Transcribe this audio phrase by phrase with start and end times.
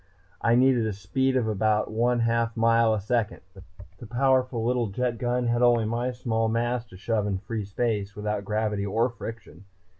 [0.41, 3.41] I needed a speed of about one half mile a second.
[3.99, 8.15] The powerful little jet gun had only my small mass to shove in free space,
[8.15, 9.65] without gravity or friction.